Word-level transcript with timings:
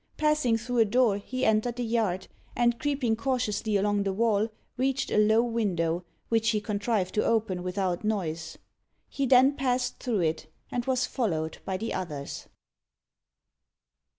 Passing 0.17 0.57
through 0.57 0.79
a 0.79 0.85
door, 0.85 1.17
he 1.19 1.45
entered 1.45 1.75
the 1.75 1.83
yard, 1.85 2.27
and 2.55 2.79
creeping 2.79 3.15
cautiously 3.15 3.77
along 3.77 4.01
the 4.01 4.11
wall, 4.11 4.49
reached 4.75 5.11
a 5.11 5.17
low 5.19 5.43
window, 5.43 6.05
which 6.27 6.49
he 6.49 6.59
contrived 6.59 7.13
to 7.13 7.23
open 7.23 7.61
without 7.61 8.03
noise. 8.03 8.57
He 9.09 9.27
then 9.27 9.55
passed 9.55 9.99
through 9.99 10.21
it, 10.21 10.47
and 10.71 10.83
was 10.85 11.05
followed 11.05 11.59
by 11.65 11.77
the 11.77 11.93
others. 11.93 12.47